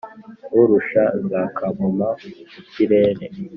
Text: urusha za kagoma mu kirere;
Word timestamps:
urusha 0.59 1.03
za 1.29 1.41
kagoma 1.57 2.07
mu 2.51 2.61
kirere; 2.71 3.25